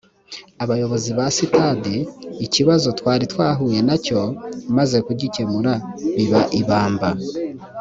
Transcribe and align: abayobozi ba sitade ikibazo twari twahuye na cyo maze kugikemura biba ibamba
abayobozi 0.63 1.09
ba 1.17 1.25
sitade 1.35 1.95
ikibazo 2.45 2.87
twari 2.99 3.25
twahuye 3.33 3.79
na 3.87 3.95
cyo 4.05 4.21
maze 4.77 4.97
kugikemura 5.07 5.73
biba 6.17 6.41
ibamba 6.59 7.09